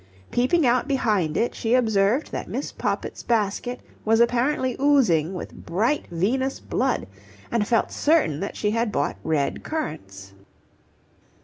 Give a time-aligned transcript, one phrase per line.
[0.31, 6.07] Peeping out behind it, she observed that Miss Poppit's basket was apparently oozing with bright
[6.09, 7.05] venous blood,
[7.51, 10.33] and felt certain that she had bought red currants.